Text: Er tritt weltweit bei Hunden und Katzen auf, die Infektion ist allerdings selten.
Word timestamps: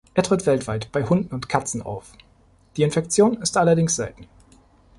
Er 0.15 0.23
tritt 0.23 0.47
weltweit 0.47 0.91
bei 0.91 1.03
Hunden 1.03 1.31
und 1.31 1.47
Katzen 1.47 1.83
auf, 1.83 2.13
die 2.75 2.81
Infektion 2.81 3.37
ist 3.39 3.55
allerdings 3.55 3.95
selten. 3.97 4.25